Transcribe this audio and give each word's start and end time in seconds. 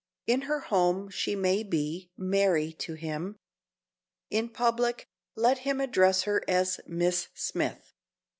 In 0.25 0.41
her 0.49 0.61
home 0.61 1.11
she 1.11 1.35
may 1.35 1.61
be 1.61 2.09
"Mary" 2.17 2.73
to 2.79 2.95
him. 2.95 3.35
In 4.31 4.49
public, 4.49 5.05
let 5.35 5.59
him 5.59 5.79
address 5.79 6.23
her 6.23 6.43
as 6.47 6.79
"Miss 6.87 7.27
Smith." 7.35 7.93